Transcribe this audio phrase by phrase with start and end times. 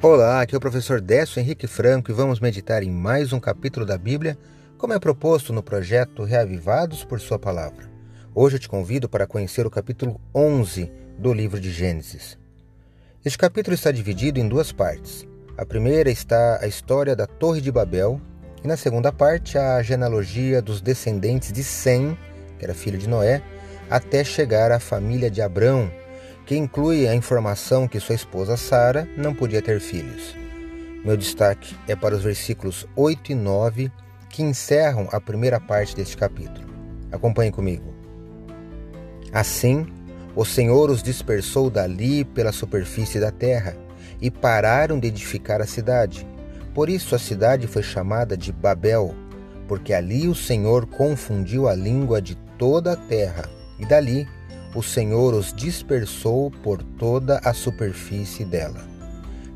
[0.00, 3.84] Olá, aqui é o professor Décio Henrique Franco e vamos meditar em mais um capítulo
[3.84, 4.38] da Bíblia,
[4.78, 7.90] como é proposto no projeto Reavivados por Sua Palavra.
[8.32, 10.88] Hoje eu te convido para conhecer o capítulo 11
[11.18, 12.38] do livro de Gênesis.
[13.24, 15.26] Este capítulo está dividido em duas partes.
[15.56, 18.20] A primeira está a história da Torre de Babel
[18.62, 22.16] e na segunda parte a genealogia dos descendentes de Sem,
[22.56, 23.42] que era filho de Noé,
[23.90, 25.90] até chegar à família de Abrão,
[26.48, 30.34] que inclui a informação que sua esposa Sara não podia ter filhos.
[31.04, 33.92] Meu destaque é para os versículos 8 e 9,
[34.30, 36.66] que encerram a primeira parte deste capítulo.
[37.12, 37.92] Acompanhe comigo.
[39.30, 39.86] Assim,
[40.34, 43.76] o Senhor os dispersou dali pela superfície da terra
[44.18, 46.26] e pararam de edificar a cidade.
[46.72, 49.14] Por isso a cidade foi chamada de Babel,
[49.68, 53.44] porque ali o Senhor confundiu a língua de toda a terra,
[53.78, 54.26] e dali
[54.74, 58.86] o Senhor os dispersou por toda a superfície dela.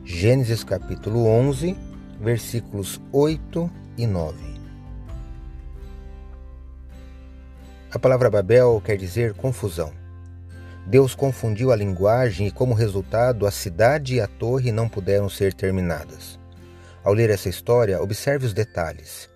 [0.04, 1.76] Gênesis capítulo 11,
[2.20, 4.36] versículos 8 e 9.
[7.92, 9.92] A palavra Babel quer dizer confusão.
[10.86, 15.52] Deus confundiu a linguagem e, como resultado, a cidade e a torre não puderam ser
[15.52, 16.40] terminadas.
[17.04, 19.28] Ao ler essa história, observe os detalhes.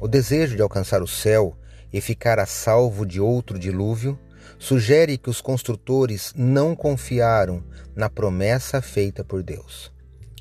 [0.00, 1.56] O desejo de alcançar o céu
[1.92, 4.18] e ficar a salvo de outro dilúvio
[4.58, 7.62] sugere que os construtores não confiaram
[7.94, 9.92] na promessa feita por Deus.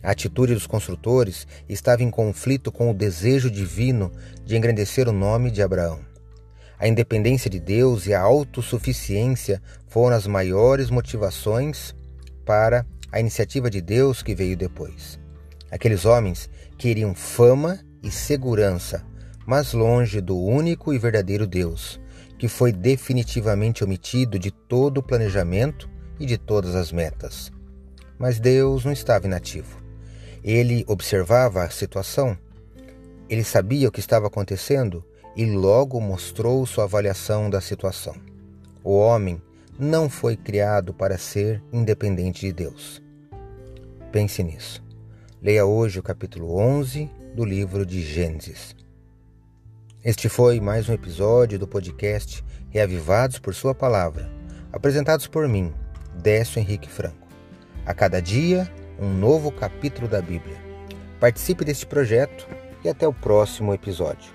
[0.04, 4.12] A atitude dos construtores estava em conflito com o desejo divino
[4.46, 6.00] de engrandecer o nome de Abraão.
[6.80, 11.96] A independência de Deus e a autossuficiência foram as maiores motivações
[12.46, 15.20] para a iniciativa de Deus que veio depois.
[15.72, 19.04] Aqueles homens queriam fama e segurança,
[19.46, 22.00] mas longe do único e verdadeiro Deus,
[22.38, 27.52] que foi definitivamente omitido de todo o planejamento e de todas as metas.
[28.18, 29.82] Mas Deus não estava inativo.
[30.44, 32.38] Ele observava a situação,
[33.30, 35.04] ele sabia o que estava acontecendo
[35.36, 38.16] e logo mostrou sua avaliação da situação.
[38.84, 39.42] O homem
[39.78, 43.02] não foi criado para ser independente de Deus.
[44.12, 44.84] Pense nisso.
[45.42, 48.76] Leia hoje o capítulo 11 do livro de Gênesis.
[50.08, 54.32] Este foi mais um episódio do podcast Reavivados por Sua Palavra,
[54.72, 55.74] apresentados por mim,
[56.16, 57.28] Décio Henrique Franco.
[57.86, 60.56] A cada dia, um novo capítulo da Bíblia.
[61.20, 62.48] Participe deste projeto
[62.86, 64.32] e até o próximo episódio.